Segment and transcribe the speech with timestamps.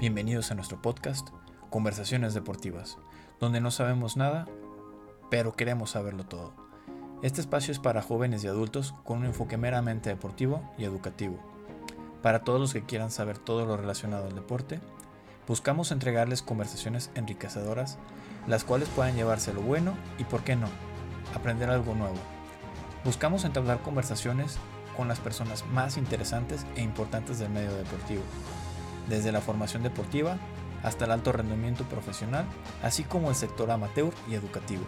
[0.00, 1.28] Bienvenidos a nuestro podcast
[1.68, 2.96] Conversaciones Deportivas,
[3.38, 4.46] donde no sabemos nada,
[5.28, 6.54] pero queremos saberlo todo.
[7.20, 11.38] Este espacio es para jóvenes y adultos con un enfoque meramente deportivo y educativo.
[12.22, 14.80] Para todos los que quieran saber todo lo relacionado al deporte,
[15.46, 17.98] buscamos entregarles conversaciones enriquecedoras,
[18.46, 20.68] las cuales puedan llevarse lo bueno y, por qué no,
[21.34, 22.16] aprender algo nuevo.
[23.04, 24.56] Buscamos entablar conversaciones
[24.96, 28.22] con las personas más interesantes e importantes del medio deportivo
[29.10, 30.38] desde la formación deportiva
[30.82, 32.46] hasta el alto rendimiento profesional,
[32.82, 34.84] así como el sector amateur y educativo,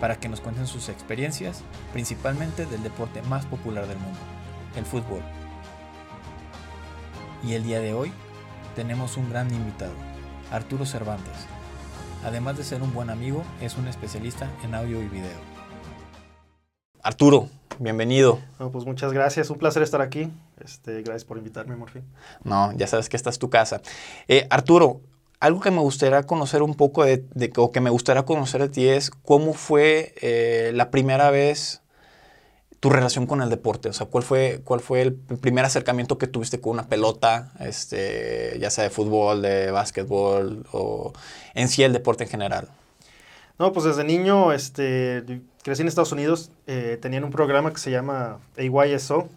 [0.00, 1.62] para que nos cuenten sus experiencias,
[1.92, 4.18] principalmente del deporte más popular del mundo,
[4.76, 5.22] el fútbol.
[7.42, 8.12] Y el día de hoy
[8.76, 9.94] tenemos un gran invitado,
[10.52, 11.46] Arturo Cervantes.
[12.24, 15.38] Además de ser un buen amigo, es un especialista en audio y video.
[17.02, 17.48] Arturo,
[17.78, 18.40] bienvenido.
[18.72, 20.30] pues muchas gracias, un placer estar aquí.
[20.64, 22.04] Este, gracias por invitarme, Morfín.
[22.44, 23.80] No, ya sabes que esta es tu casa.
[24.26, 25.00] Eh, Arturo,
[25.40, 27.24] algo que me gustaría conocer un poco de,
[27.56, 31.82] o que me gustaría conocer de ti es cómo fue eh, la primera vez
[32.80, 33.88] tu relación con el deporte.
[33.88, 38.56] O sea, ¿cuál fue, cuál fue el primer acercamiento que tuviste con una pelota, este,
[38.60, 41.12] ya sea de fútbol, de básquetbol o
[41.54, 42.68] en sí el deporte en general?
[43.58, 46.52] No, pues desde niño este, crecí en Estados Unidos.
[46.66, 49.28] Eh, tenían un programa que se llama AYSO,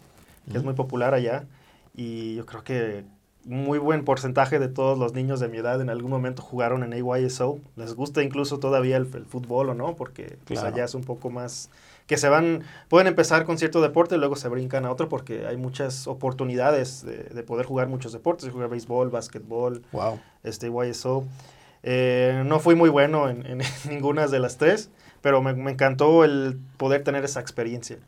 [0.50, 1.46] que es muy popular allá.
[1.94, 3.04] Y yo creo que
[3.44, 6.92] muy buen porcentaje de todos los niños de mi edad en algún momento jugaron en
[6.92, 7.58] AYSO.
[7.76, 11.70] Les gusta incluso todavía el, fútbol o no, porque pues, allá es un poco más
[12.06, 15.46] que se van, pueden empezar con cierto deporte y luego se brincan a otro porque
[15.46, 20.20] hay muchas oportunidades de, poder jugar muchos deportes, jugar béisbol, básquetbol, wow.
[20.42, 21.24] este AYSO.
[21.84, 24.90] Eh, no fui muy bueno en, ninguna de las tres,
[25.20, 27.98] pero me, me encantó el poder tener esa experiencia.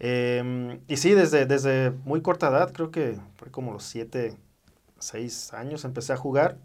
[0.00, 4.36] Em, y sí, desde, desde muy corta edad, creo que fue como los 7,
[4.98, 6.58] 6 años empecé a jugar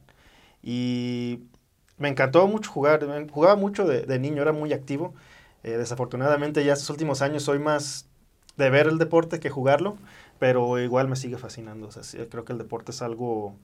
[0.61, 1.41] y
[1.97, 5.13] me encantó mucho jugar, jugaba mucho de, niño, era muy activo.
[5.63, 8.07] Eh, desafortunadamente ya estos últimos años soy más
[8.57, 9.97] de ver el deporte que jugarlo,
[10.39, 11.87] pero igual me sigue fascinando.
[11.87, 13.55] O sea, creo que el deporte es algo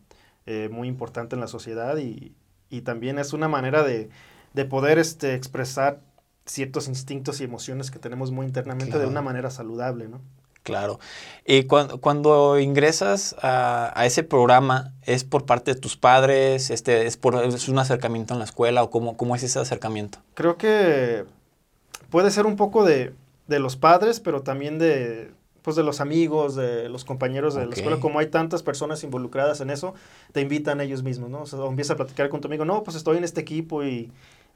[0.45, 2.33] eh, muy importante en la sociedad y,
[2.69, 4.09] y también es una manera de,
[4.53, 6.01] de poder este, expresar
[6.49, 10.19] ciertos instintos y emociones que tenemos muy internamente de una manera saludable, ¿no?
[10.63, 10.99] Claro.
[11.45, 16.69] Y cuando, cuando ingresas a, a, ese programa, ¿es por parte de tus padres?
[16.69, 20.19] Este, ¿Es por es un acercamiento en la escuela o cómo, cómo es ese acercamiento?
[20.33, 21.25] Creo que
[22.09, 23.13] puede ser un poco de,
[23.47, 25.31] de los padres, pero también de,
[25.61, 29.61] pues de los amigos, de los compañeros de la escuela, como hay tantas personas involucradas
[29.61, 29.93] en eso,
[30.31, 31.41] te invitan ellos mismos, ¿no?
[31.41, 34.11] O sea, empieza a platicar con tu amigo, no, pues estoy en este equipo y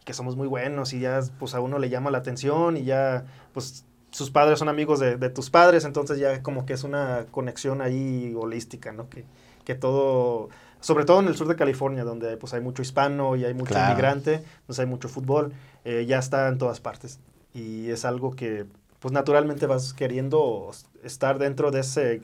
[0.05, 3.25] que somos muy buenos y ya pues a uno le llama la atención y ya
[3.53, 7.81] pues sus padres son amigos de, tus padres, entonces ya como que es una conexión
[7.81, 9.09] ahí holística, ¿no?
[9.09, 9.25] Que,
[9.65, 10.49] que todo,
[10.81, 13.73] sobre todo en el sur de California, donde pues hay mucho hispano y hay mucho
[13.73, 15.53] inmigrante, pues hay mucho fútbol,
[15.83, 17.19] eh, ya está en todas partes.
[17.55, 18.67] Y es algo que
[18.99, 20.69] pues naturalmente vas queriendo
[21.03, 22.21] estar dentro de ese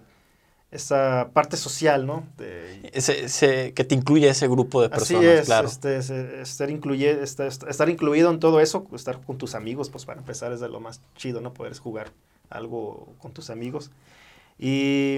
[0.72, 2.28] esa parte social, ¿no?
[2.94, 5.68] ese, que te incluye ese grupo de personas, Así es, claro.
[5.68, 10.52] Este, estar, incluye, estar, incluido en todo eso, estar con tus amigos, pues para empezar
[10.52, 11.54] es de lo más chido, ¿no?
[11.54, 12.12] Poder jugar
[12.50, 13.90] algo con tus amigos.
[14.60, 15.18] Y,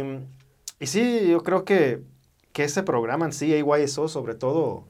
[0.80, 2.02] y sí, yo creo que,
[2.54, 4.86] que ese programa en sí, AYSO, sobre todo,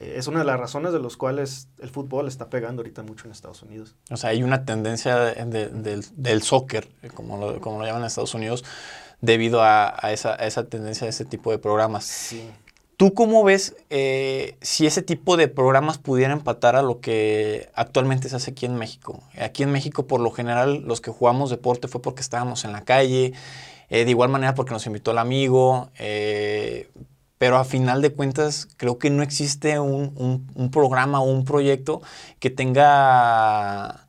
[0.00, 3.24] eh, es una de las razones de las cuales el fútbol está pegando ahorita mucho
[3.24, 3.96] en Estados Unidos.
[4.10, 8.34] O sea, hay una tendencia del, del, soccer, como lo, como lo llaman en Estados
[8.34, 8.64] Unidos,
[9.20, 12.34] debido a, esa, tendencia de ese tipo de programas.
[12.96, 18.28] ¿Tú cómo ves eh, si ese tipo de programas pudiera empatar a lo que actualmente
[18.28, 19.22] se hace aquí en México?
[19.40, 22.82] Aquí en México, por lo general, los que jugamos deporte fue porque estábamos en la
[22.82, 23.34] calle,
[23.88, 26.90] eh, de igual manera porque nos invitó el amigo, eh,
[27.38, 32.02] pero a final de cuentas creo que no existe un, un programa o un proyecto
[32.40, 34.07] que tenga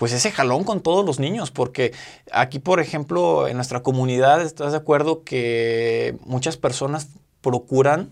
[0.00, 1.92] pues ese jalón con todos los niños, porque
[2.32, 7.08] aquí, por ejemplo, en nuestra comunidad, ¿estás de acuerdo que muchas personas
[7.42, 8.08] procuran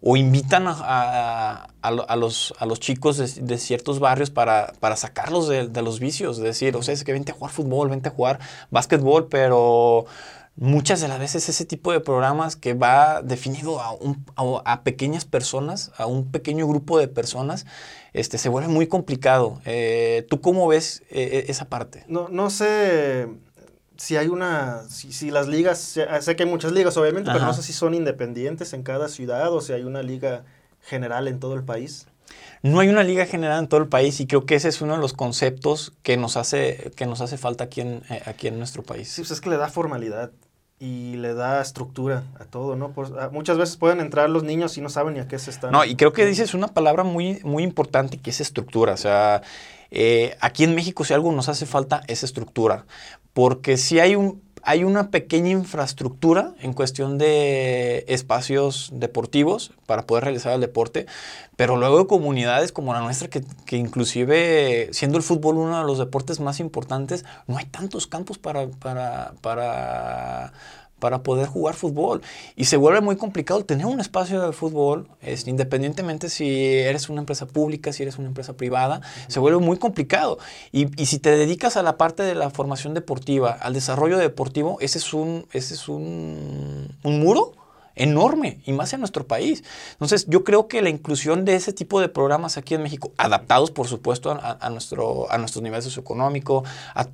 [0.00, 1.68] o invitan a,
[2.16, 6.38] los, a los, chicos de, ciertos barrios para, para sacarlos de, los vicios?
[6.38, 8.40] Decir, o sea, es que vente a jugar fútbol, vente a jugar
[8.70, 10.06] básquetbol, pero
[10.56, 13.94] muchas de las veces ese tipo de programas que va definido a,
[14.64, 17.66] a, pequeñas personas, a un pequeño grupo de personas,
[18.12, 19.60] este, se vuelve muy complicado.
[19.66, 22.04] Eh, ¿Tú cómo ves eh, e, esa parte?
[22.08, 23.28] No, no sé
[23.96, 27.62] si hay una, si, las ligas, sé que hay muchas ligas obviamente, pero no sé
[27.62, 30.44] si son independientes en cada ciudad o si hay una liga
[30.82, 32.06] general en todo el país.
[32.62, 34.94] No hay una liga general en todo el país y creo que ese es uno
[34.94, 38.58] de los conceptos que nos hace, que nos hace falta aquí en, eh, aquí en
[38.58, 39.08] nuestro país.
[39.08, 40.32] Sí, pues es que le da formalidad
[40.78, 42.92] y le da estructura a todo, ¿no?
[43.18, 45.72] Ah, muchas veces pueden entrar los niños y no saben ni a qué se están.
[45.72, 48.92] No, y creo que dices una palabra muy, muy importante que es estructura.
[48.92, 49.42] O sea,
[49.90, 52.84] eh, aquí en México si algo nos hace falta es estructura.
[53.32, 60.24] Porque si hay un, hay una pequeña infraestructura en cuestión de espacios deportivos para poder
[60.24, 61.06] realizar el deporte,
[61.54, 65.84] pero luego de comunidades como la nuestra, que, que, inclusive siendo el fútbol uno de
[65.84, 70.52] los deportes más importantes, no hay tantos campos para, para, para
[70.98, 72.22] para poder jugar fútbol.
[72.54, 77.20] Y se vuelve muy complicado tener un espacio de fútbol, es, independientemente si eres una
[77.20, 80.38] empresa pública, si eres una empresa privada, se vuelve muy complicado.
[80.72, 84.78] Y, y, si te dedicas a la parte de la formación deportiva, al desarrollo deportivo,
[84.80, 87.55] ese es un, ese es un, un muro
[87.96, 89.64] enorme y más en nuestro país.
[89.92, 93.70] Entonces, yo creo que la inclusión de ese tipo de programas aquí en México, adaptados
[93.70, 96.62] por supuesto a, nuestro, a nuestro nivel socioeconómico,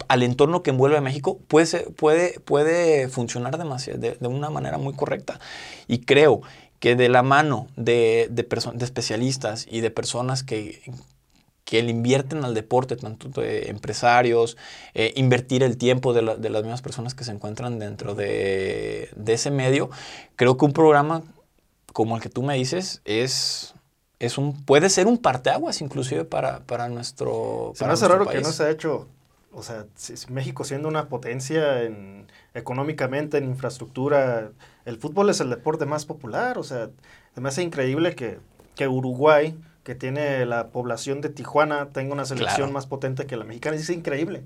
[0.08, 4.76] al entorno que envuelve a México, puede, puede, puede funcionar demasiado, de, de, una manera
[4.76, 5.38] muy correcta.
[5.86, 6.42] Y creo
[6.80, 10.82] que de la mano de, de, de especialistas y de personas que,
[11.72, 14.58] que le invierten al deporte, tanto de empresarios,
[14.92, 19.32] eh, invertir el tiempo de, de, las mismas personas que se encuentran dentro de, de,
[19.32, 19.88] ese medio,
[20.36, 21.22] creo que un programa
[21.94, 23.74] como el que tú me dices es,
[24.18, 28.42] es un, puede ser un parteaguas inclusive para, para nuestro Se me hace raro que
[28.42, 29.08] no se ha hecho,
[29.50, 29.86] o sea,
[30.28, 34.52] México siendo una potencia en, económicamente, en infraestructura,
[34.84, 36.90] el fútbol es el deporte más popular, o sea,
[37.34, 38.40] se me hace increíble que,
[38.74, 42.72] que Uruguay que tiene la población de Tijuana tenga una selección claro.
[42.72, 43.76] más potente que la mexicana.
[43.76, 44.44] Es increíble.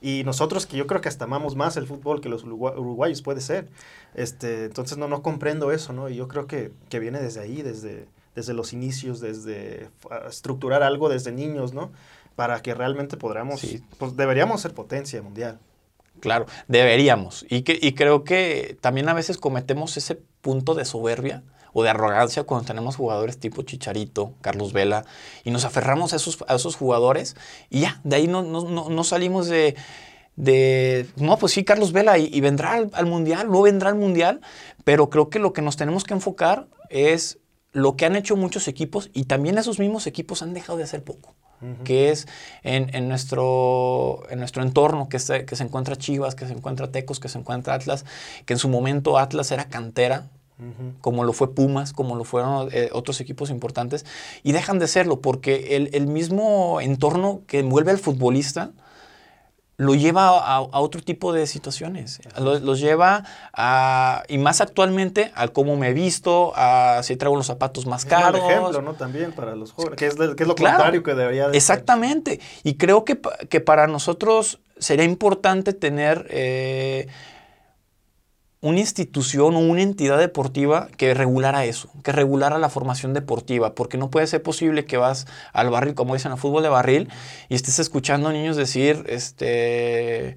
[0.00, 3.40] Y nosotros, que yo creo que hasta amamos más el fútbol que los uruguayos, puede
[3.40, 3.68] ser.
[4.14, 6.10] Este, entonces, no, no comprendo eso, ¿no?
[6.10, 9.88] Y yo creo que, que viene desde ahí, desde, desde los inicios, desde
[10.28, 11.90] estructurar algo desde niños, ¿no?
[12.36, 13.82] Para que realmente podamos, sí.
[13.96, 15.58] pues deberíamos ser potencia mundial.
[16.20, 17.46] Claro, deberíamos.
[17.48, 21.42] Y, que, y creo que también a veces cometemos ese punto de soberbia
[21.74, 25.04] o de arrogancia cuando tenemos jugadores tipo Chicharito, Carlos Vela,
[25.44, 27.36] y nos aferramos a esos, a esos jugadores
[27.68, 29.76] y ya, de ahí no, no, no salimos de,
[30.36, 33.96] de, no, pues sí, Carlos Vela, y, y vendrá al, al, Mundial, no vendrá al
[33.96, 34.40] Mundial,
[34.84, 37.38] pero creo que lo que nos tenemos que enfocar es
[37.72, 41.02] lo que han hecho muchos equipos y también esos mismos equipos han dejado de hacer
[41.02, 41.34] poco.
[41.82, 42.26] Que es
[42.62, 46.92] en, en, nuestro, en nuestro entorno, que se, que se encuentra Chivas, que se encuentra
[46.92, 48.04] Tecos, que se encuentra Atlas,
[48.44, 51.00] que en su momento Atlas era cantera, Uh -huh.
[51.00, 54.06] como lo fue Pumas, como lo fueron eh, otros equipos importantes,
[54.44, 58.70] y dejan de serlo porque el, el, mismo entorno que envuelve al futbolista
[59.76, 65.52] lo lleva a, a otro tipo de situaciones, los, lleva a, y más actualmente, al
[65.52, 68.38] cómo me he visto, a si traigo los zapatos más caros.
[68.38, 68.94] Es un ejemplo, ¿no?
[68.94, 71.56] También para los jóvenes, que es, de, que es lo claro, contrario que debería de
[71.56, 72.40] Exactamente, ser.
[72.62, 76.26] y creo que, que para nosotros sería importante tener...
[76.30, 77.08] Eh,
[78.64, 83.98] una institución o una entidad deportiva que regulara eso, que regulara la formación deportiva, porque
[83.98, 87.10] no puede ser posible que vas al barril, como dicen, al fútbol de barril,
[87.50, 90.36] y estés escuchando a niños decir, este,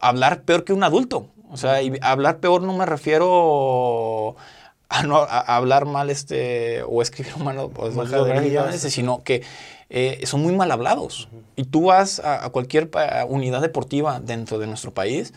[0.00, 1.28] hablar peor que un adulto.
[1.50, 4.36] O sea, y hablar peor no me refiero
[4.88, 7.92] a, no, a hablar mal este, o escribir mal, pues,
[8.78, 9.42] sino que
[9.90, 11.28] eh, son muy mal hablados.
[11.30, 11.42] Uh -huh.
[11.56, 12.90] Y tú vas a, a cualquier
[13.28, 15.34] unidad deportiva dentro de nuestro país,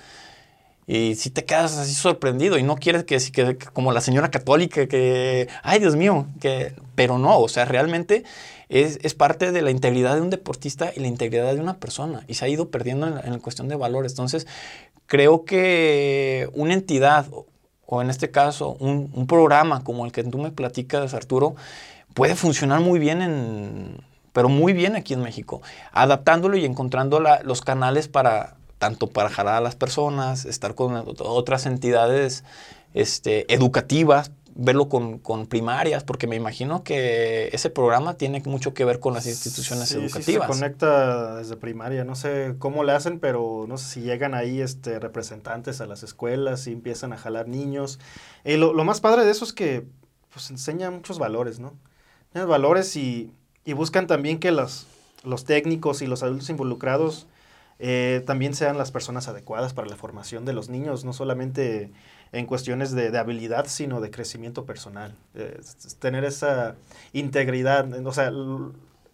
[0.88, 4.32] y si te quedas así sorprendido y no quieres que, que, que, como la señora
[4.32, 8.24] católica que, ay Dios mío, que, pero no, o sea, realmente
[8.70, 12.24] es, es, parte de la integridad de un deportista y la integridad de una persona
[12.28, 14.14] y se ha ido perdiendo en la, cuestión de valores.
[14.14, 14.48] Entonces,
[15.06, 17.28] creo que una entidad,
[17.86, 21.56] o en este caso un, programa como el que tú me platicas, Arturo,
[22.14, 23.98] puede funcionar muy bien en,
[24.34, 25.62] pero muy bien aquí en México,
[25.92, 31.68] adaptándolo y encontrando los canales para tanto para jalar a las personas, estar con otras
[31.68, 32.44] entidades
[32.96, 38.84] este, educativas, verlo con, con, primarias, porque me imagino que ese programa tiene mucho que
[38.84, 40.26] ver con las instituciones sí, educativas.
[40.26, 44.34] Sí, se conecta desde primaria, no sé cómo le hacen, pero no sé si llegan
[44.34, 48.00] ahí este, representantes a las escuelas y empiezan a jalar niños.
[48.44, 49.86] Y lo, lo más padre de eso es que
[50.34, 51.76] pues, enseña muchos valores, ¿no?
[52.34, 53.32] Valores y,
[53.64, 54.88] y buscan también que los,
[55.24, 57.28] los técnicos y los adultos involucrados
[57.84, 61.92] eh, también sean las personas adecuadas para la formación de los niños, no solamente
[62.32, 65.16] en cuestiones de, de habilidad, sino de crecimiento personal.
[65.34, 65.60] Eh,
[65.98, 66.76] tener esa
[67.12, 68.32] integridad, o sea,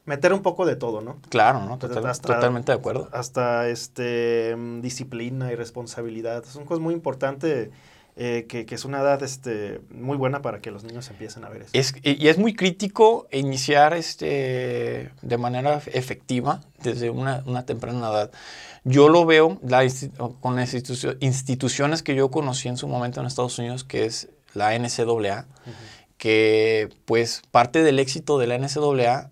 [0.04, 1.18] meter un poco de todo, ¿no?
[1.30, 1.78] Claro, ¿no?
[1.78, 3.08] Total, hasta, totalmente de acuerdo.
[3.14, 6.44] Hasta este, disciplina y responsabilidad.
[6.44, 7.72] Es cosa muy importante
[8.20, 11.62] eh, que, es una edad este, muy buena para que los niños empiecen a ver
[11.62, 11.72] eso.
[11.74, 18.32] Es, y es muy crítico iniciar este, de manera efectiva desde una, temprana edad.
[18.84, 19.60] Yo lo veo
[20.40, 20.74] con las
[21.20, 25.46] instituciones que yo conocí en su momento en Estados Unidos, que es la NCAA,
[26.18, 29.30] que pues parte del éxito de la NCAA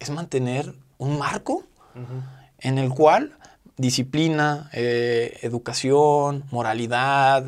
[0.00, 1.62] es mantener un marco
[2.58, 3.38] en el cual
[3.76, 7.44] disciplina, eh, educación, moralidad,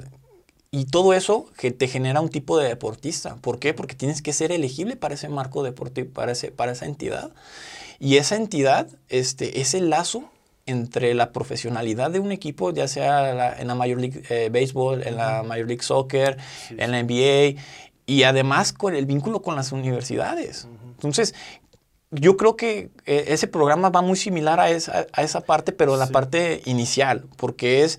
[0.73, 3.37] y todo eso que te genera un tipo de deportista.
[3.37, 3.75] ¿Por qué?
[3.75, 7.33] Porque tienes que ser elegible para ese marco deportivo, para, para esa entidad.
[7.99, 10.31] Y esa entidad este, es el lazo
[10.67, 15.17] entre la profesionalidad de un equipo, ya sea en la Major League eh, Baseball, en
[15.17, 16.39] la Major League Soccer,
[16.71, 17.61] en la NBA,
[18.07, 20.69] y además con el vínculo con las universidades.
[20.95, 21.35] Entonces,
[22.13, 25.97] yo creo que eh, ese programa va muy similar a esa, a esa parte, pero
[25.97, 27.99] la parte inicial, porque es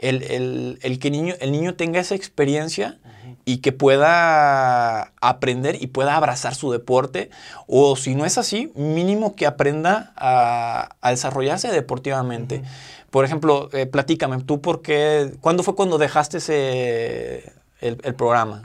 [0.00, 2.98] el, que niño, el niño tenga esa experiencia
[3.44, 7.30] y que pueda aprender y pueda abrazar su deporte,
[7.66, 12.62] o si no es así, mínimo que aprenda a, desarrollarse deportivamente.
[13.10, 18.62] Por ejemplo, eh, platícame, ¿tú por qué, cuándo fue cuando dejaste ese, el, programa?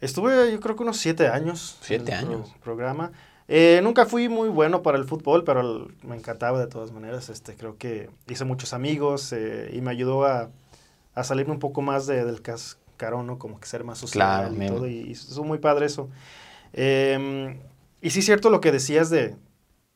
[0.00, 1.78] Estuve yo creo que unos siete años.
[1.80, 2.52] Siete años.
[2.62, 3.12] programa.
[3.48, 7.28] Eh, nunca fui muy bueno para el fútbol, pero me encantaba de todas maneras.
[7.28, 10.50] Este, creo que hice muchos amigos eh, y me ayudó a,
[11.14, 13.38] a salirme un poco más de, del cascarón, ¿no?
[13.38, 14.88] Como que ser más social y todo.
[14.88, 16.08] Y, es muy padre eso.
[16.72, 17.60] Em,
[18.02, 19.36] y sí es cierto lo que decías de,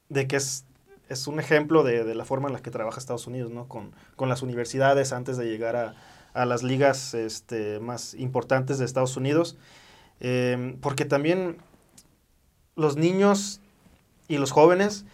[0.09, 0.64] de que es,
[1.09, 3.66] es un ejemplo de, de, la forma en la que trabaja Estados Unidos, ¿no?
[3.66, 5.95] Con, con las universidades antes de llegar a,
[6.35, 9.57] a las ligas este, más importantes de Estados Unidos.
[10.21, 11.57] Em, porque también
[12.77, 13.61] los niños
[14.29, 15.05] y los jóvenes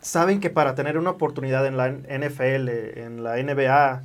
[0.00, 2.68] saben que para tener una oportunidad en la NFL,
[2.98, 4.02] en la NBA,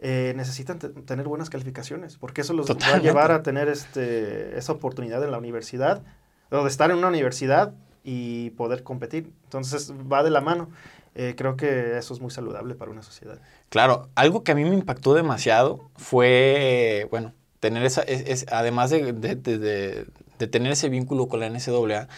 [0.00, 4.72] eh, necesitan tener buenas calificaciones, porque eso los va a llevar a tener este, esa
[4.72, 6.02] oportunidad en la universidad,
[6.50, 7.72] o de estar en una universidad
[8.04, 9.32] y poder competir.
[9.44, 10.68] Entonces va de la mano.
[11.14, 13.40] Eh, creo que eso es muy saludable para una sociedad.
[13.70, 19.12] Claro, algo que a mí me impactó demasiado fue, bueno, tener esa, es, además de,
[19.12, 20.06] de
[20.46, 22.08] tener ese vínculo con la NCAA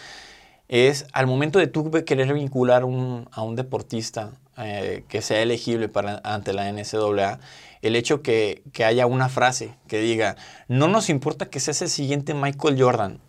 [0.67, 6.21] es al momento de tú querer vincular a un deportista eh, que sea elegible para,
[6.23, 7.39] ante la NCAA,
[7.81, 10.35] el hecho que, que haya una frase que diga,
[10.67, 13.19] no nos importa que seas el siguiente Michael Jordan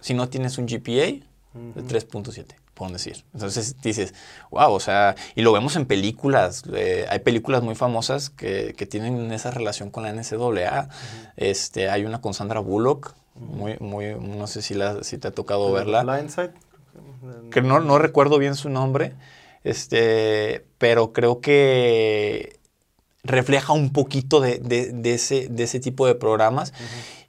[0.00, 3.24] si no tienes un GPA de 3.7 por decir.
[3.34, 4.14] Entonces dices,
[4.50, 8.86] wow, o sea, y lo vemos en películas, eh, hay películas muy famosas que, que,
[8.86, 10.88] tienen esa relación con la NCAA.
[11.36, 15.32] este, hay una con Sandra Bullock, muy, muy, no sé si, la, si te ha
[15.32, 16.02] tocado verla.
[16.02, 16.52] Blindside.
[17.50, 19.14] Que no, no recuerdo bien su nombre,
[19.64, 22.58] este, pero creo que
[23.22, 26.72] refleja un poquito de, de, de ese, de ese tipo de programas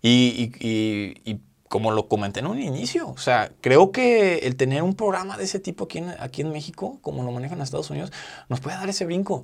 [0.02, 1.40] y, y, y,
[1.70, 5.46] como lo comenté en un inicio, o sea, creo que el tener un programa de
[5.46, 8.12] ese tipo aquí en, aquí en México, como lo manejan en Estados Unidos,
[8.48, 9.44] nos puede dar ese brinco.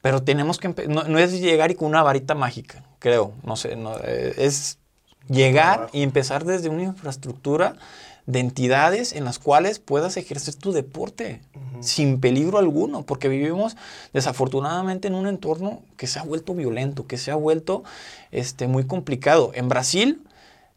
[0.00, 3.74] Pero tenemos que, no, no, es llegar y con una varita mágica, creo, no sé,
[3.74, 4.77] no, eh, es
[5.28, 7.76] llegar y empezar desde una infraestructura
[8.26, 11.40] de entidades en las cuales puedas ejercer tu deporte
[11.80, 13.76] sin peligro alguno, porque vivimos
[14.12, 17.84] desafortunadamente en un entorno que se ha vuelto violento, que se ha vuelto
[18.30, 19.52] este, muy complicado.
[19.54, 20.22] En Brasil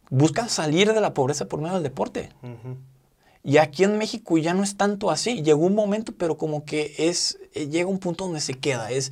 [0.10, 2.30] buscan salir de la pobreza por medio del deporte.
[3.44, 5.42] Y aquí en México ya no es tanto así.
[5.42, 8.92] Llegó un momento, pero como que es, eh, llega un punto donde se queda.
[8.92, 9.12] Es,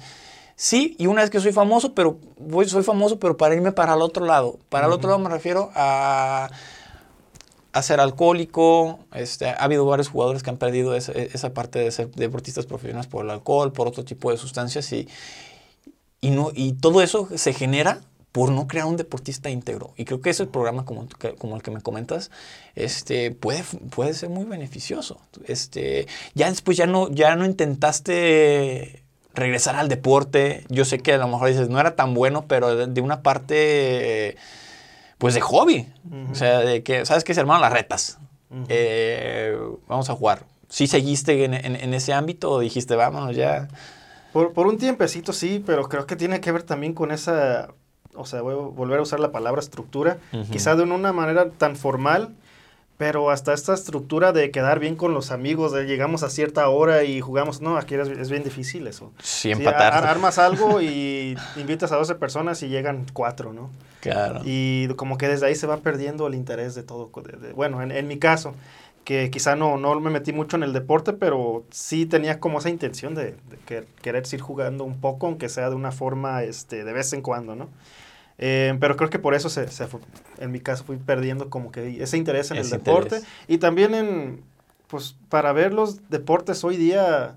[0.61, 3.93] Sí, y una vez que soy famoso, pero voy, soy famoso, pero para irme para
[3.93, 4.59] el otro lado.
[4.67, 6.49] Para el otro lado me refiero a,
[7.71, 8.99] a ser alcohólico.
[9.13, 13.07] Este, ha habido varios jugadores que han perdido esa, esa, parte de ser deportistas profesionales
[13.07, 15.07] por el alcohol, por otro tipo de sustancias y,
[16.19, 18.01] y, no, y todo eso se genera
[18.33, 19.93] por no crear un deportista íntegro.
[19.95, 22.31] Y creo que ese programa como, como el que me comentas
[22.75, 25.21] este, puede, puede ser muy beneficioso.
[25.45, 30.65] Este, ya después ya no, ya no intentaste regresar al deporte.
[30.69, 34.37] Yo sé que a lo mejor dices, no era tan bueno, pero de, una parte,
[35.17, 35.87] pues de hobby.
[36.31, 37.33] O sea, de que, ¿sabes qué?
[37.33, 38.19] Se armaron las retas.
[38.67, 39.57] Eh,
[39.87, 40.45] vamos a jugar.
[40.69, 43.67] ¿Sí seguiste en, en, ese ámbito o dijiste, vámonos ya?
[44.33, 47.69] Por, por un tiempecito sí, pero creo que tiene que ver también con esa,
[48.13, 50.19] o sea, voy a volver a usar la palabra estructura,
[50.51, 52.35] quizá de una manera tan formal
[52.99, 57.05] pero hasta esta estructura de quedar bien con los amigos, de llegamos a cierta hora
[57.05, 59.13] y jugamos, no, aquí es, bien difícil eso.
[59.23, 60.05] Sí, empatar.
[60.05, 63.69] armas algo y invitas a 12 personas y llegan cuatro, ¿no?
[64.01, 64.41] Claro.
[64.43, 67.09] Y como que desde ahí se va perdiendo el interés de todo.
[67.55, 68.53] bueno, en, mi caso,
[69.05, 72.69] que quizá no, no me metí mucho en el deporte, pero sí tenía como esa
[72.69, 73.37] intención de,
[74.01, 77.55] querer seguir jugando un poco, aunque sea de una forma este, de vez en cuando,
[77.55, 77.69] ¿no?
[78.41, 79.85] Eh, pero creo que por eso se, se
[80.39, 83.21] en mi caso fui perdiendo como que ese interés en el deporte.
[83.47, 84.43] Y también en,
[84.87, 87.35] pues para ver los deportes hoy día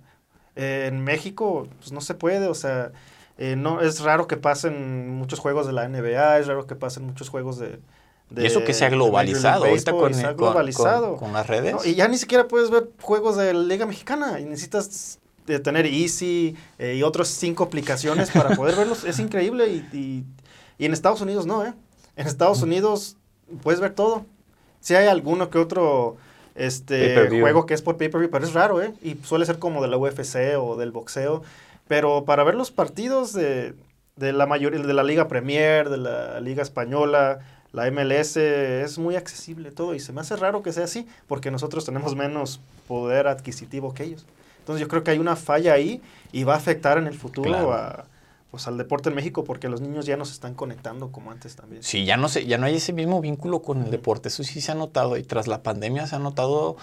[0.55, 2.93] eh, en México, pues no se puede, o sea,
[3.37, 7.05] eh, no, es raro que pasen muchos juegos de la NBA, es raro que pasen
[7.05, 7.81] muchos juegos de...
[8.37, 11.17] y eso que se ha globalizado, ahorita con, globalizado.
[11.17, 11.85] Con, las redes.
[11.85, 15.87] y ya ni siquiera puedes ver juegos de la Liga Mexicana y necesitas de tener
[15.87, 19.03] Easy y otras cinco aplicaciones para poder verlos.
[19.03, 20.25] Es increíble y y
[20.87, 21.75] en Estados Unidos no, ¿eh?
[22.17, 23.17] En Estados Unidos
[23.63, 24.25] puedes ver todo.
[24.81, 26.17] Si hay alguno que otro
[26.55, 28.93] este juego que es por pay-per-view, pero es raro, ¿eh?
[29.03, 31.43] Y suele ser como de la UFC o del boxeo.
[31.89, 33.75] Pero para ver los partidos de,
[34.17, 37.41] la mayoría, de la Liga Premier, de la Liga Española,
[37.73, 39.95] la MLS, es muy accesible todo.
[39.95, 44.05] Y se me hace raro que sea así, porque nosotros tenemos menos poder adquisitivo que
[44.05, 44.27] ellos.
[44.59, 47.73] Entonces yo creo que hay una falla ahí y va a afectar en el futuro
[47.73, 48.05] a
[48.53, 51.57] pues al deporte en México porque los niños ya no se están conectando como antes
[51.57, 51.83] también.
[51.83, 54.61] Sí, ya no sé, ya no hay ese mismo vínculo con el deporte, eso sí
[54.61, 56.77] se ha notado y tras la pandemia se ha notado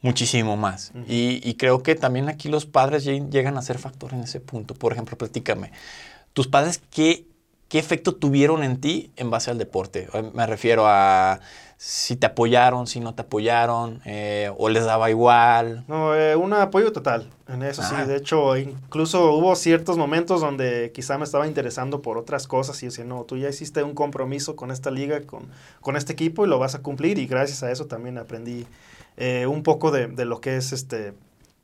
[0.00, 0.92] muchísimo más.
[1.06, 4.72] y, creo que también aquí los padres llegan a ser factor en ese punto.
[4.72, 5.70] Por ejemplo, platícame,
[6.32, 7.26] tus padres, ¿qué,
[7.68, 10.08] qué efecto tuvieron en ti en base al deporte?
[10.32, 11.40] Me refiero a
[11.78, 15.84] si te apoyaron, si no te apoyaron, eh, o les daba igual.
[15.88, 17.94] No, eh, un apoyo total en eso, sí.
[18.06, 22.86] De hecho, incluso hubo ciertos momentos donde quizá me estaba interesando por otras cosas y
[22.86, 25.48] decía, no, tú ya hiciste un compromiso con esta liga, con,
[25.82, 28.66] con este equipo y lo vas a cumplir y gracias a eso también aprendí
[29.18, 31.12] eh, un poco de, de, lo que es este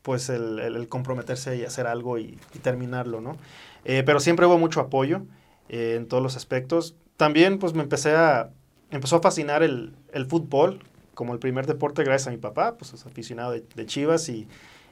[0.03, 3.37] pues el, el, comprometerse y hacer algo y, terminarlo, ¿no?
[3.85, 5.23] pero siempre hubo mucho apoyo
[5.69, 6.97] en todos los aspectos.
[7.17, 8.51] También pues me empecé a,
[8.93, 10.81] empezó a fascinar el, el, fútbol
[11.15, 14.47] como el primer deporte gracias a mi papá, pues es aficionado de, de Chivas y,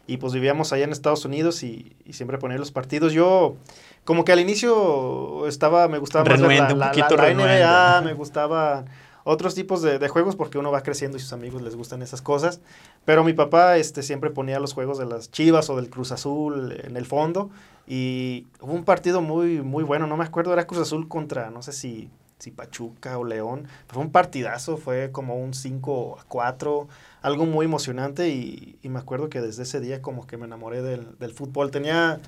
[0.07, 3.13] y, pues vivíamos allá en Estados Unidos y, y, siempre ponía los partidos.
[3.13, 3.57] Yo
[4.05, 8.85] como que al inicio estaba, me gustaba más la, la, la, NBA, me gustaba
[9.25, 12.23] otros tipos de, de, juegos porque uno va creciendo y sus amigos les gustan esas
[12.23, 12.61] cosas.
[13.05, 16.77] Pero mi papá este, siempre ponía los juegos de las Chivas o del Cruz Azul
[16.83, 17.51] en el fondo.
[17.87, 21.63] Y hubo un partido muy, muy bueno, no me acuerdo, era Cruz Azul contra, no
[21.63, 22.09] sé si
[22.41, 23.69] si Pachuca o León.
[23.87, 26.89] fue un partidazo, fue como un 5 a 4,
[27.23, 31.33] algo muy emocionante y, me acuerdo que desde ese día como que me enamoré del,
[31.33, 31.71] fútbol.
[31.71, 32.19] Tenía,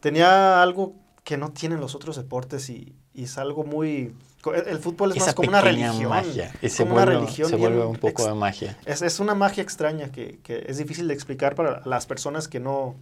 [0.00, 4.14] tenía algo que no tienen los otros deportes y, es algo muy...
[4.54, 6.10] El, fútbol es más como una religión.
[6.10, 6.52] Magia.
[6.76, 7.48] como una religión.
[7.48, 8.78] Se vuelve un poco de magia.
[8.84, 12.60] Es, es una magia extraña que, que es difícil de explicar para las personas que
[12.60, 12.94] no,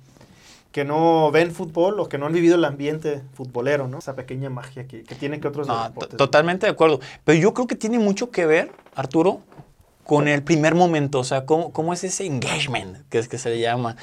[0.74, 3.98] que no ven fútbol o que no han vivido el ambiente futbolero, ¿no?
[3.98, 6.16] Esa pequeña magia que, que tiene que otros no, deportes.
[6.16, 6.98] Totalmente de acuerdo.
[7.22, 9.40] Pero yo creo que tiene mucho que ver, Arturo,
[10.02, 13.50] con el primer momento, o sea, cómo, cómo es ese engagement, que es que se
[13.50, 13.94] le llama.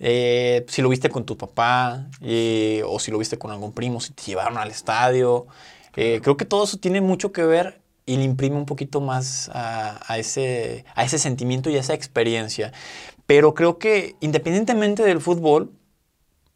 [0.00, 3.98] Eh, si lo viste con tu papá, eh, o si lo viste con algún primo,
[3.98, 5.46] si te llevaron al estadio.
[5.96, 9.50] Eh, creo que todo eso tiene mucho que ver y le imprime un poquito más
[9.54, 12.74] a, a, ese, a ese sentimiento y a esa experiencia.
[13.24, 15.72] Pero creo que independientemente del fútbol,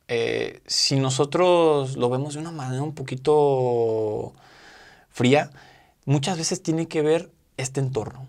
[0.09, 4.33] eh, si nosotros lo vemos de una manera un poquito
[5.11, 5.51] fría,
[6.05, 8.27] muchas veces tiene que ver este entorno.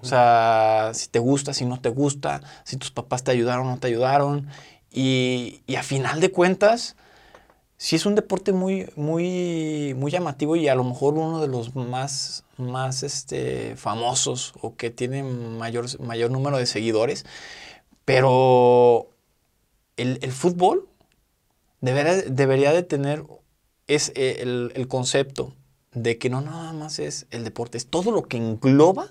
[0.00, 3.70] O sea, si te gusta, si no te gusta, si tus papás te ayudaron o
[3.70, 4.48] no te ayudaron.
[4.92, 6.96] Y, a final de cuentas,
[7.76, 11.74] si es un deporte muy, muy, muy llamativo y a lo mejor uno de los
[11.74, 17.24] más, más este, famosos o que tiene mayor, mayor número de seguidores.
[18.04, 19.10] Pero
[19.96, 20.87] el, el fútbol
[21.80, 23.24] debería, de tener
[23.86, 25.54] es eh, el, concepto
[25.92, 29.08] de que no nada más es el deporte, es todo lo que engloba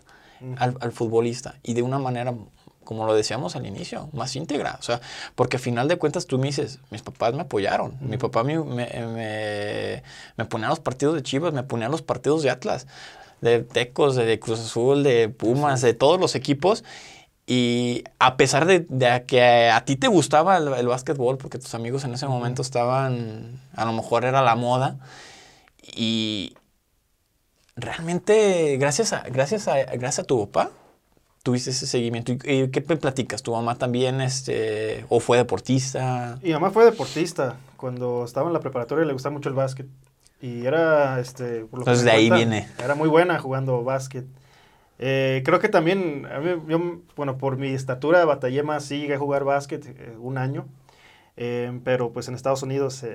[0.58, 2.36] al, futbolista y de una manera,
[2.84, 4.78] como lo decíamos al inicio, más íntegra.
[4.80, 5.02] O sea,
[5.36, 8.60] porque al final de cuentas tú me dices, mis papás me apoyaron, mi papá me,
[8.60, 10.04] me,
[10.38, 12.86] me, ponía a los partidos de Chivas, me ponía a los partidos de Atlas,
[13.42, 16.84] de Tecos, de Cruz Azul, de Pumas, de todos los equipos.
[17.50, 18.86] Y a pesar de,
[19.26, 23.86] que a, ti te gustaba el, básquetbol, porque tus amigos en ese momento estaban, a
[23.86, 24.98] lo mejor era la moda,
[25.82, 26.54] y
[27.78, 30.72] realmente gracias a, gracias a, gracias a tu papá
[31.48, 32.34] tuviste ese seguimiento.
[32.34, 33.42] ¿Y qué me platicas?
[33.42, 36.38] ¿Tu mamá también este, o fue deportista?
[36.44, 37.56] Mi mamá fue deportista.
[37.78, 39.88] Cuando estaba en la preparatoria le gustaba mucho el básquet.
[40.42, 41.60] Y era, este...
[41.60, 42.68] Entonces de ahí viene.
[42.84, 44.26] Era muy buena jugando básquet.
[45.00, 49.16] Eh, creo que también, a mí, yo, bueno, por mi estatura batallé más, sí llegué
[49.16, 50.66] a jugar básquet eh, un año,
[51.36, 53.06] eh, pero pues en Estados Unidos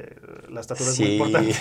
[0.49, 1.55] la estatura es muy importante.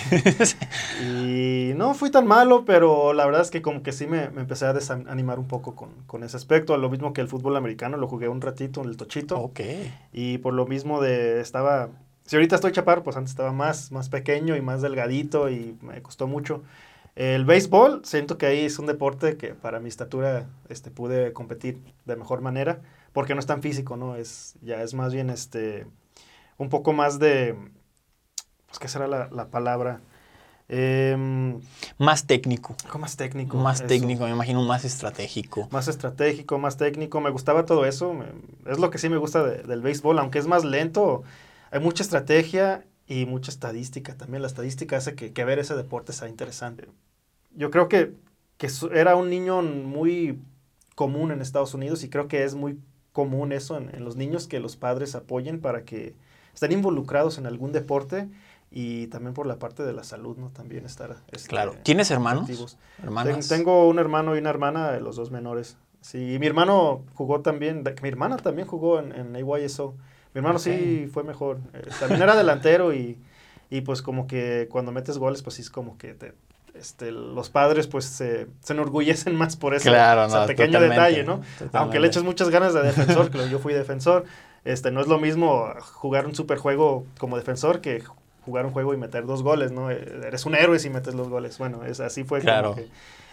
[1.02, 4.42] y no fui tan malo, pero la verdad es que como que sí me, me
[4.42, 7.96] empecé a desanimar un poco con, con, ese aspecto, lo mismo que el fútbol americano,
[7.96, 9.40] lo jugué un ratito en el Tochito.
[9.40, 9.60] Ok.
[10.12, 11.88] Y por lo mismo de, estaba,
[12.26, 16.00] si ahorita estoy chaparro, pues antes estaba más, más pequeño y más delgadito y me
[16.00, 16.62] costó mucho.
[17.14, 21.78] El béisbol, siento que ahí es un deporte que para mi estatura este, pude competir
[22.06, 22.80] de mejor manera,
[23.12, 24.16] porque no es tan físico, ¿no?
[24.16, 25.86] Es, ya es más bien este,
[26.56, 27.54] un poco más de,
[28.66, 30.00] pues, ¿qué será la, la palabra?
[30.74, 31.60] Em,
[31.98, 32.74] más técnico.
[32.98, 33.58] Más técnico.
[33.58, 35.68] Más técnico, me imagino más estratégico.
[35.70, 37.20] Más estratégico, más técnico.
[37.20, 38.14] Me gustaba todo eso.
[38.64, 41.24] Es lo que sí me gusta del béisbol, aunque es más lento.
[41.70, 44.40] Hay mucha estrategia y mucha estadística también.
[44.40, 46.88] La estadística hace que, ver ese deporte sea interesante.
[47.54, 48.14] Yo creo que,
[48.56, 50.40] que era un niño muy
[50.94, 52.78] común en Estados Unidos y creo que es muy
[53.12, 56.14] común eso en, en los niños que los padres apoyen para que
[56.54, 58.30] estén involucrados en algún deporte
[58.70, 60.48] y también por la parte de la salud, ¿no?
[60.48, 61.18] También estar...
[61.30, 61.74] Este, claro.
[61.82, 62.48] ¿Tienes hermanos?
[63.50, 65.76] tengo un hermano y una hermana, los dos menores.
[66.00, 69.94] Sí, y mi hermano jugó también, mi hermana también jugó en, en AYSO.
[70.34, 71.58] Mi hermano sí fue mejor.
[71.74, 73.18] Eh, también era delantero y,
[73.70, 76.34] y, pues como que cuando metes goles, pues sí es como que te,
[76.74, 79.92] este, los padres pues se, se enorgullecen más por ese,
[80.46, 81.42] pequeño detalle, ¿no?
[81.72, 84.24] Aunque le eches muchas ganas de defensor, que yo fui defensor,
[84.64, 88.02] este, no es lo mismo jugar un superjuego como defensor que
[88.44, 89.90] jugar un juego y meter dos goles, ¿no?
[89.90, 91.58] Eh, eres un héroe si metes los goles.
[91.58, 92.40] Bueno, es, así fue.
[92.40, 92.74] Claro.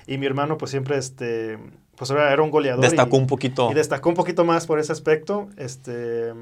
[0.05, 1.57] y mi hermano, pues siempre, este,
[1.95, 2.81] pues era, un goleador.
[2.81, 3.71] Destacó un poquito.
[3.71, 5.49] Y destacó un poquito más por ese aspecto.
[5.57, 6.33] Este,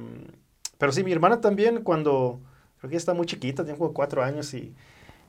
[0.77, 2.39] pero sí, mi hermana también, cuando,
[2.79, 4.73] creo que está muy chiquita, tiene como cuatro años y...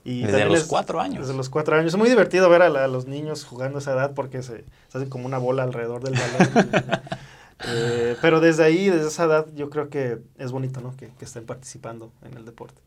[0.05, 1.21] y desde los cuatro años.
[1.21, 1.93] Desde los cuatro años.
[1.93, 5.09] Es muy divertido ver a, los niños jugando a esa edad porque se, se hacen
[5.09, 7.01] como una bola alrededor del balón.
[7.67, 10.97] Eh, pero desde ahí, desde esa edad, yo creo que es bonito, ¿no?
[10.97, 12.81] Que, que estén participando en el deporte.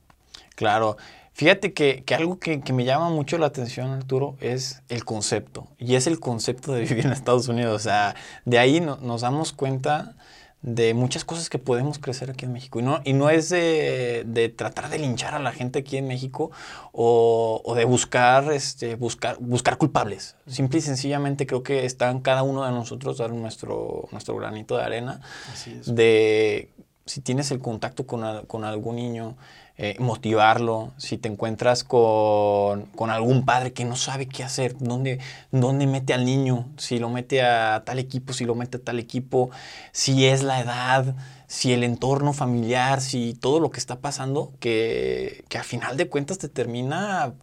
[0.55, 0.97] Claro.
[1.33, 5.67] Fíjate que, algo que, me llama mucho la atención, Arturo, es el concepto.
[5.79, 7.75] Y es el concepto de vivir en Estados Unidos.
[7.75, 10.15] O sea, de ahí nos damos cuenta
[10.61, 12.79] de muchas cosas que podemos crecer aquí en México.
[12.79, 16.51] Y no, y no es de, tratar de linchar a la gente aquí en México
[16.91, 20.35] o, de buscar, este, buscar, buscar culpables.
[20.47, 24.77] Simple y sencillamente creo que está en cada uno de nosotros dar nuestro, nuestro granito
[24.77, 25.21] de arena.
[25.51, 25.93] Así es.
[25.93, 26.69] De
[27.05, 29.35] si tienes el contacto con, con algún niño
[29.83, 35.17] eh, motivarlo, si te encuentras con, algún padre que no sabe qué hacer, dónde,
[35.49, 38.99] dónde mete al niño, si lo mete a tal equipo, si lo mete a tal
[38.99, 39.49] equipo,
[39.91, 41.15] si es la edad,
[41.47, 46.07] si el entorno familiar, si todo lo que está pasando, que, que a final de
[46.07, 47.33] cuentas te termina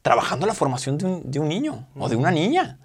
[0.00, 2.78] trabajando la formación de un, de un niño o de una niña.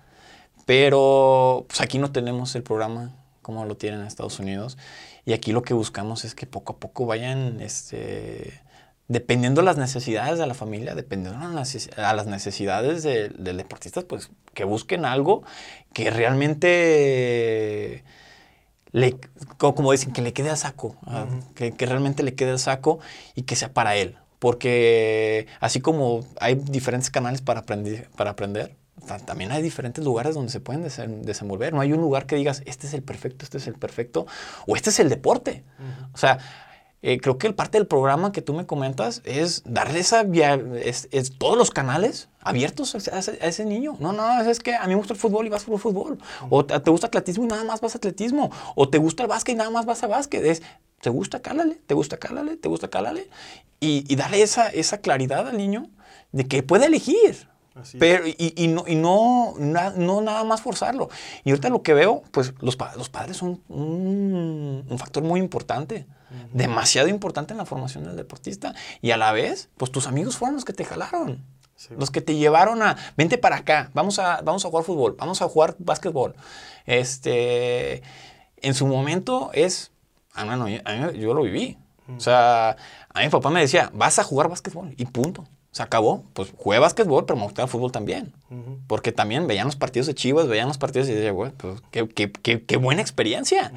[0.65, 4.77] Pero pues aquí no tenemos el programa como lo tienen en Estados Unidos.
[5.23, 8.64] Y aquí lo que buscamos es que poco a poco vayan este,
[9.07, 14.63] dependiendo de las necesidades de la familia, dependiendo a las necesidades del deportista, pues que
[14.63, 15.43] busquen algo
[15.93, 18.03] que realmente,
[18.91, 19.17] le,
[19.57, 20.95] como dicen, que le quede a saco,
[21.53, 22.99] que, realmente le quede a saco
[23.35, 24.17] y que sea para él.
[24.39, 28.75] Porque así como hay diferentes canales para aprender, para aprender
[29.25, 30.83] también hay diferentes lugares donde se pueden
[31.23, 31.73] desenvolver.
[31.73, 34.25] No hay un lugar que digas, este es el perfecto, este es el perfecto,
[34.65, 35.63] o este es el deporte.
[36.13, 36.39] O sea,
[37.07, 40.59] eh, creo que el parte del programa que tú me comentas es darle esa vía,
[40.73, 43.95] es, todos los canales abiertos a, ese niño.
[43.99, 46.17] No, no, es que a mí me gusta el fútbol y vas por fútbol.
[46.49, 48.49] O te, gusta atletismo y nada más vas a atletismo.
[48.73, 50.43] O te gusta el básquet y nada más vas a básquet.
[50.43, 50.63] Es,
[50.99, 53.29] te gusta, cálale, te gusta, cálale, te gusta, cálale.
[53.79, 55.91] Y, darle esa, esa claridad al niño
[56.31, 57.47] de que puede elegir.
[57.99, 61.09] Pero, y, y, no, y no, no, nada más forzarlo.
[61.43, 66.07] Y ahorita lo que veo, pues los, los padres son un, un factor muy importante,
[66.53, 68.73] demasiado importante en la formación del deportista.
[69.01, 71.43] Y a la vez, pues tus amigos fueron los que te jalaron.
[71.97, 75.41] Los que te llevaron a, vente para acá, vamos a, vamos a jugar fútbol, vamos
[75.41, 76.33] a jugar básquetbol.
[76.85, 78.01] Este,
[78.57, 79.91] en su momento es,
[80.33, 81.77] ah, yo, yo lo viví.
[82.15, 82.77] O sea,
[83.13, 86.23] a mi papá me decía, vas a jugar básquetbol y punto se acabó.
[86.31, 88.31] Pues jugué básquetbol, pero me gustaba el fútbol también.
[88.87, 92.07] Porque también veían los partidos de Chivas, veían los partidos y decía, güey, pues qué,
[92.07, 93.73] qué, qué, qué buena experiencia.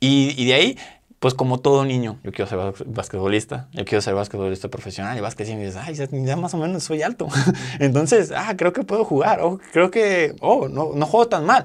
[0.00, 0.78] y, y, de ahí,
[1.18, 5.16] pues como todo niño, yo quiero ser basquetbolista, yo quiero ser basquetbolista profesional.
[5.16, 5.94] Y vas creciendo y dices, ay,
[6.26, 7.28] ya, más o menos soy alto.
[7.78, 9.40] Entonces, ah, creo que puedo jugar.
[9.40, 11.64] O creo que, oh, no, no juego tan mal.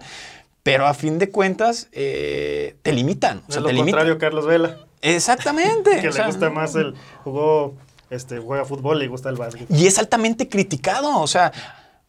[0.63, 3.41] Pero a fin de cuentas, eh, te limitan.
[3.49, 4.77] O sea, lo contrario, Carlos Vela.
[5.01, 5.91] Exactamente.
[6.01, 7.75] que le gusta más el jugó
[8.09, 9.69] este, juega fútbol le gusta el básquet.
[9.69, 11.51] Y es altamente criticado, o sea,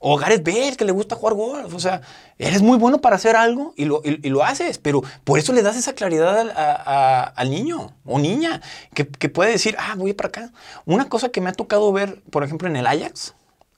[0.06, 2.02] o Gareth Bale, que le gusta jugar golf, o sea,
[2.38, 5.62] eres muy bueno para hacer algo y lo, y, lo haces, pero por eso le
[5.62, 8.60] das esa claridad al, niño o niña,
[8.92, 10.52] que, puede decir, ah, voy para acá.
[10.84, 13.34] Una cosa que me ha tocado ver, por ejemplo, en el Ajax,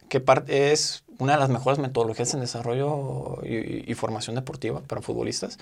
[0.09, 5.59] que es una de las mejores metodologías en desarrollo y, y, formación deportiva para futbolistas,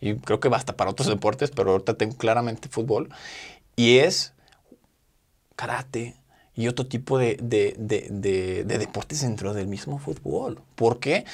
[0.00, 3.10] y creo que basta para otros deportes, pero ahorita tengo claramente fútbol,
[3.76, 4.32] y es
[5.56, 6.14] karate
[6.54, 7.36] y otro tipo de,
[8.64, 10.62] deportes dentro del mismo fútbol.
[10.74, 11.24] ¿Por qué?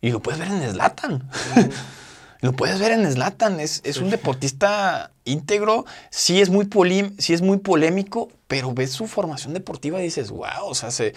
[0.00, 1.28] Y lo puedes ver en Slatan.
[2.40, 3.60] lo puedes ver en Slatan.
[3.60, 5.84] Es, es un deportista íntegro.
[6.10, 6.68] Sí es, muy
[7.18, 11.14] sí es muy polémico, pero ves su formación deportiva y dices, wow, o sea, se,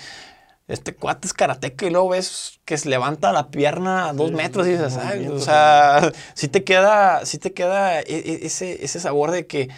[0.67, 4.67] este cuate es karateca y luego ves que se levanta la pierna a dos metros
[4.67, 8.99] y dices, Ay, o sea, sí te queda, sí te queda e, e, ese, ese
[8.99, 9.69] sabor de que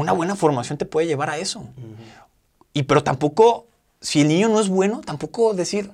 [0.00, 1.68] una buena formación te puede llevar a eso.
[2.72, 3.66] Y pero tampoco,
[4.00, 5.90] si el niño no es bueno, tampoco decir,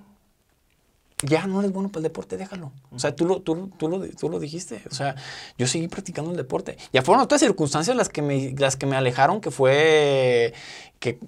[1.22, 2.72] ya no eres bueno para el deporte, déjalo.
[2.90, 4.82] O sea, tú lo, tú, tú, lo, tú lo dijiste.
[4.90, 5.14] O sea,
[5.56, 6.76] yo seguí practicando el deporte.
[6.92, 10.52] Ya fueron otras circunstancias las que me, las que me alejaron, que fue
[10.98, 11.18] que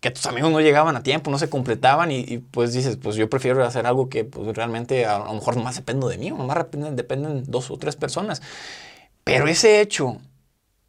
[0.00, 3.28] que tus amigos no llegaban a tiempo, no se completaban y, pues dices, pues yo
[3.28, 6.56] prefiero hacer algo que pues realmente a, lo mejor más dependo de mí, o más
[6.56, 8.40] dependen, dependen dos o tres personas.
[9.24, 10.16] Pero ese hecho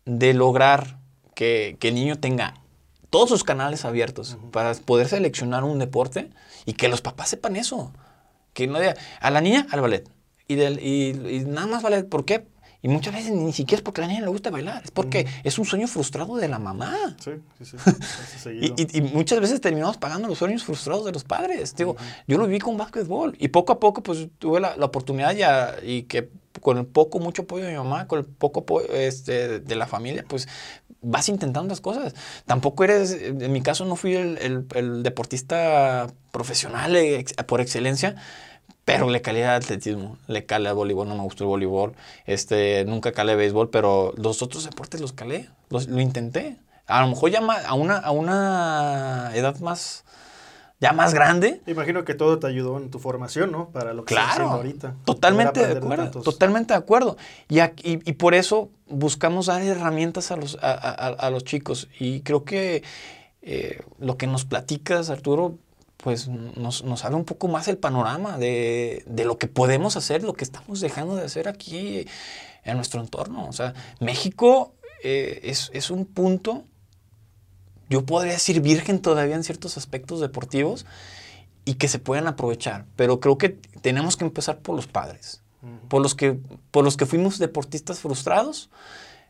[0.06, 1.00] de lograr
[1.36, 2.56] que, el niño tenga
[3.10, 6.30] todos sus canales abiertos para poder seleccionar un deporte
[6.66, 7.92] y que los papás sepan eso.
[8.54, 10.10] Que no diga, a la niña al ballet.
[10.48, 12.08] Y, del, y nada más ballet.
[12.08, 12.48] ¿Por qué?
[12.84, 15.28] Y muchas veces ni siquiera es porque a la niña le gusta bailar, es porque
[15.44, 17.16] es un sueño frustrado de la mamá.
[17.20, 18.50] Sí, sí, sí.
[18.78, 21.76] y, y, muchas veces terminamos pagando los sueños frustrados de los padres.
[21.76, 21.96] Digo,
[22.28, 25.76] yo lo viví con básquetbol y poco a poco pues tuve la, la oportunidad ya
[25.84, 29.76] y que con el poco, mucho apoyo de mi mamá, con el poco este, de
[29.76, 30.48] la familia, pues
[31.02, 32.14] vas intentando las cosas.
[32.46, 36.96] Tampoco eres, en mi caso no fui el, el, deportista profesional
[37.48, 38.16] por excelencia,
[38.86, 41.94] pero le calé al atletismo, le calé al voleibol, no me gustó el voleibol,
[42.26, 46.58] este, nunca calé béisbol, pero los otros deportes los calé, lo intenté.
[46.88, 50.04] A lo mejor ya a una, a una edad más,
[50.82, 51.62] ya más grande.
[51.68, 53.70] Imagino que todo te ayudó en tu formación, ¿no?
[53.70, 54.96] Para lo que claro, estás ahorita.
[55.06, 57.18] Totalmente de acuerdo, totalmente de acuerdo.
[57.48, 61.88] Y, y, por eso buscamos dar herramientas a los, a, los chicos.
[62.00, 62.84] Y creo que
[63.44, 65.60] eh, lo que nos platicas, Arturo,
[65.98, 70.34] pues nos, nos abre un poco más el panorama de, lo que podemos hacer, lo
[70.34, 72.08] que estamos dejando de hacer aquí
[72.64, 73.48] en nuestro entorno.
[73.48, 76.66] O sea, México eh, es, un punto,
[77.92, 80.86] yo podría decir virgen todavía en ciertos aspectos deportivos
[81.66, 83.50] y que se pueden aprovechar, pero creo que
[83.82, 85.42] tenemos que empezar por los padres,
[85.90, 86.40] por los que,
[86.72, 88.70] por los que fuimos deportistas frustrados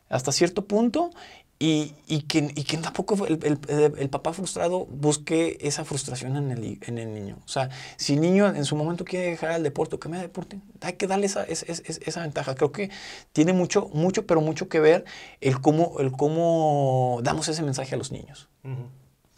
[0.08, 1.10] hasta cierto punto
[1.58, 6.50] y, y, que, y que tampoco el, el, el, papá frustrado busque esa frustración en
[6.50, 7.38] el, en el niño.
[7.44, 10.18] O sea, si el niño en su momento quiere dejar el deporte o que me
[10.18, 12.54] deporte, hay que darle esa, esa, esa, ventaja.
[12.56, 12.90] Creo que
[13.32, 15.04] tiene mucho, mucho, pero mucho que ver
[15.40, 18.48] el cómo, el cómo damos ese mensaje a los niños.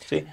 [0.06, 0.24] ¿Sí?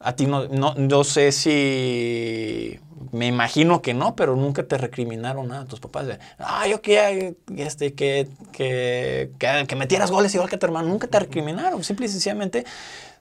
[0.00, 2.78] A ti no, no, no sé si,
[3.12, 7.32] me imagino que no, pero nunca te recriminaron nada tus papás de, ah, yo quería
[7.56, 10.88] este, que, que, que, metieras goles igual que tu hermano.
[10.88, 12.64] Nunca te recriminaron, simple y sencillamente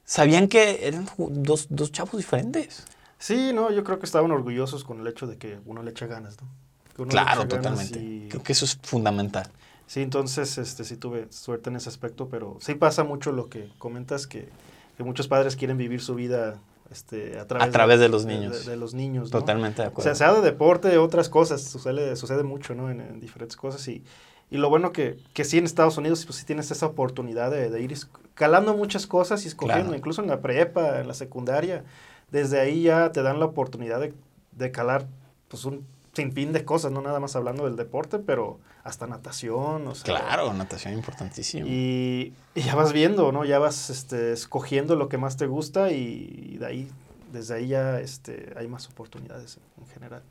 [0.04, 2.86] sabían que eran dos, dos chavos diferentes.
[3.18, 6.08] Sí, no, yo creo que estaban orgullosos con el hecho de que uno le echa
[6.08, 7.08] ganas, ¿no?
[7.08, 8.28] claro, totalmente.
[8.30, 9.50] Creo que eso es fundamental.
[9.88, 13.70] Sí, entonces este, sí tuve suerte en ese aspecto, pero sí pasa mucho lo que
[13.78, 14.50] comentas, que,
[14.98, 16.60] que muchos padres quieren vivir su vida
[16.92, 18.66] este, a través, de, los niños.
[18.66, 19.32] De, los niños.
[19.32, 20.12] Totalmente de acuerdo.
[20.12, 22.92] O sea, sea de deporte, otras cosas, sucede, sucede mucho, ¿no?
[22.92, 23.88] En, diferentes cosas.
[23.88, 24.04] Y,
[24.52, 27.82] y lo bueno que, que sí en Estados Unidos, pues sí tienes esa oportunidad de,
[27.82, 27.98] ir
[28.36, 31.84] calando muchas cosas y escogiendo, incluso en la prepa, en la secundaria.
[32.32, 34.14] Desde ahí ya te dan la oportunidad de,
[34.52, 35.08] de calar,
[35.48, 39.88] pues un sin fin de cosas, no nada más hablando del deporte, pero hasta natación,
[39.88, 41.66] o sea, Claro, natación importantísimo.
[41.68, 43.46] Y, ya vas viendo, ¿no?
[43.46, 46.92] Ya vas este, escogiendo lo que más te gusta y, de ahí,
[47.32, 50.22] desde ahí ya este, hay más oportunidades en general.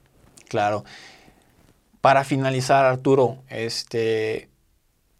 [0.48, 0.84] Claro.
[2.02, 4.50] Para finalizar, Arturo, este,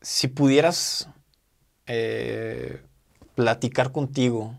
[0.02, 1.08] si pudieras
[1.86, 2.82] eh,
[3.34, 4.54] platicar contigo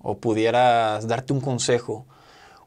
[0.00, 2.06] o pudieras darte un consejo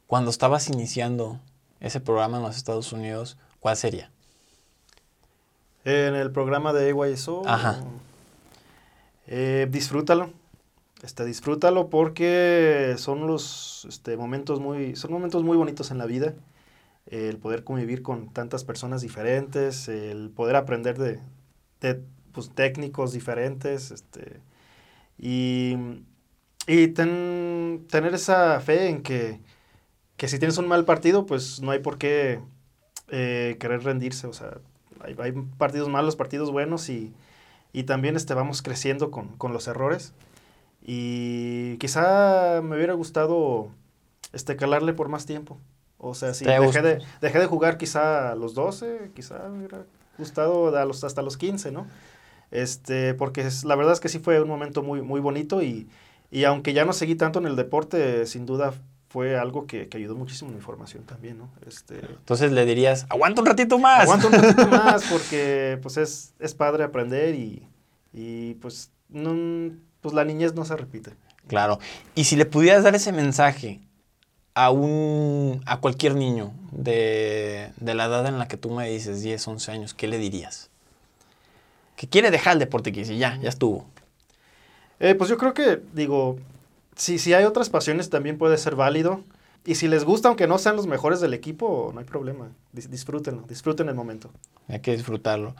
[0.05, 1.39] cuando estabas iniciando
[1.81, 4.11] ese programa en los Estados Unidos, ¿cuál sería?
[5.87, 7.81] En el programa de AYSO, Ajá.
[9.27, 10.31] Eh, disfrútalo.
[11.01, 16.33] Este, disfrútalo porque son los este, momentos muy, son momentos muy bonitos en la vida.
[17.05, 21.21] El poder convivir con tantas personas diferentes, el poder aprender de,
[22.33, 24.41] pues, técnicos diferentes, este,
[25.17, 25.77] y,
[26.67, 29.39] y tener esa fe en que
[30.17, 32.41] que si tienes un mal partido, pues no hay por qué
[33.09, 34.27] eh, querer rendirse.
[34.27, 34.57] O sea,
[35.03, 37.13] hay, partidos malos, partidos buenos y,
[37.85, 40.13] también este, vamos creciendo con, los errores.
[40.81, 43.69] Y quizá me hubiera gustado
[44.33, 45.57] este, calarle por más tiempo.
[45.97, 49.83] O sea, si dejé de, dejé de jugar quizá a los 12, quizá me hubiera
[50.17, 51.87] gustado a los, hasta los 15, ¿no?
[52.51, 55.87] Este, porque la verdad es que sí fue un momento muy, muy bonito y,
[56.31, 58.73] Y aunque ya no seguí tanto en el deporte, sin duda
[59.09, 61.49] fue algo que, ayudó muchísimo en mi formación también, ¿no?
[61.65, 64.01] Este, Entonces le dirías, aguanta un ratito más.
[64.01, 67.67] Aguanta un ratito más porque pues es, es padre aprender y,
[68.13, 71.11] y pues, no, pues la niñez no se repite.
[71.47, 71.79] Claro.
[72.15, 73.79] Y si le pudieras dar ese mensaje
[74.53, 79.21] a, un, a cualquier niño de, de la edad en la que tú me dices,
[79.21, 80.69] 10, 11 años, ¿qué le dirías?
[81.95, 83.85] Que quiere dejar el deporte que dice, ya, ya estuvo.
[84.99, 86.39] Eh, pues yo creo que, digo,
[86.97, 89.23] si, si hay otras pasiones también puede ser válido.
[89.65, 92.49] Y si les gusta, aunque no sean los mejores del equipo, no hay problema.
[92.71, 94.29] disfrútenlo, disfruten el momento.
[94.67, 95.55] Hay que disfrutarlo.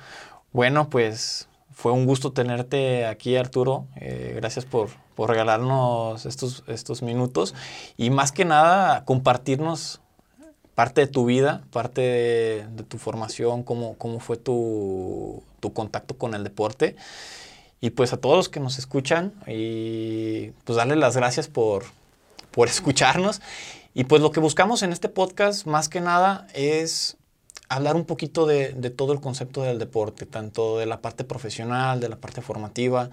[0.54, 3.86] Bueno, pues fue un gusto tenerte aquí, Arturo.
[3.98, 7.54] Eh, gracias por, por, regalarnos estos, estos minutos
[7.98, 10.02] y más que nada compartirnos
[10.74, 16.34] parte de tu vida, parte de, tu formación, cómo, cómo fue tu, tu, contacto con
[16.34, 16.96] el deporte.
[17.80, 21.84] Y pues a todos los que nos escuchan, y pues darles las gracias por,
[22.52, 23.42] por escucharnos.
[23.94, 27.18] Y pues lo que buscamos en este podcast, más que nada, es
[27.70, 32.10] hablar un poquito de, todo el concepto del deporte, tanto de la parte profesional, de
[32.10, 33.10] la parte formativa,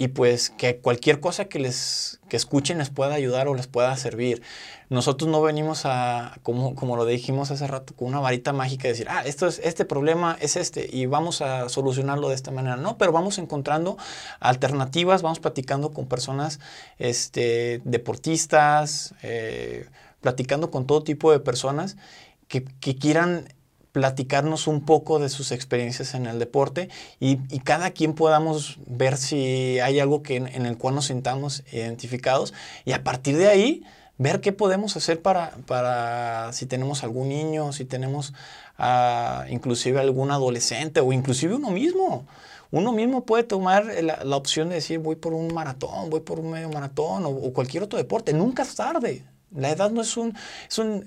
[0.00, 3.94] y pues que cualquier cosa que les que escuchen les pueda ayudar o les pueda
[3.98, 4.40] servir.
[4.88, 8.92] Nosotros no venimos a, como, como lo dijimos hace rato, con una varita mágica y
[8.92, 12.76] decir, ah, esto es, este problema es este y vamos a solucionarlo de esta manera.
[12.76, 13.98] No, pero vamos encontrando
[14.38, 16.60] alternativas, vamos platicando con personas
[16.96, 19.86] este, deportistas, eh,
[20.22, 21.98] platicando con todo tipo de personas
[22.48, 22.64] que
[22.96, 23.48] quieran
[23.92, 29.78] platicarnos un poco de sus experiencias en el deporte y, cada quien podamos ver si
[29.80, 33.84] hay algo que en, el cual nos sintamos identificados y a partir de ahí
[34.18, 38.32] ver qué podemos hacer para, para si tenemos algún niño, si tenemos
[38.78, 42.26] uh, inclusive algún adolescente o inclusive uno mismo.
[42.72, 46.38] Uno mismo puede tomar la, la, opción de decir voy por un maratón, voy por
[46.38, 48.32] un medio maratón o, o, cualquier otro deporte.
[48.32, 49.24] Nunca es tarde.
[49.52, 50.36] La edad no es un,
[50.68, 51.04] es un,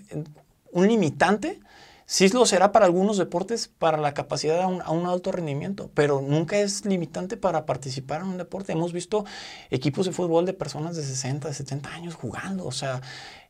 [0.71, 1.61] un limitante
[2.05, 6.57] Sí lo será para algunos deportes para la capacidad a un, alto rendimiento, pero nunca
[6.59, 8.73] es limitante para participar en un deporte.
[8.73, 9.25] Hemos visto
[9.69, 13.01] equipos de fútbol de personas de 60, de 70 años jugando, o sea,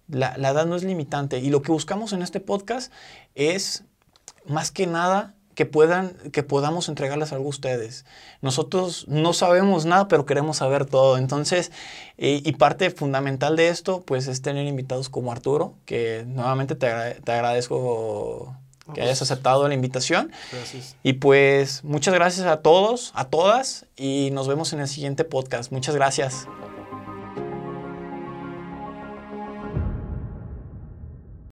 [0.07, 1.39] la, la edad no es limitante.
[1.39, 2.91] Y lo que buscamos en este podcast
[3.35, 3.85] es,
[4.45, 8.05] más que nada, que, puedan, que podamos entregarles algo a ustedes.
[8.41, 11.17] Nosotros no sabemos nada, pero queremos saber todo.
[11.17, 11.71] Entonces,
[12.17, 16.87] eh, y parte fundamental de esto, pues es tener invitados como Arturo, que nuevamente te,
[17.23, 18.55] te agradezco
[18.93, 20.31] que hayas aceptado la invitación.
[20.51, 20.95] Gracias.
[21.03, 25.71] Y pues muchas gracias a todos, a todas, y nos vemos en el siguiente podcast.
[25.71, 26.47] Muchas gracias.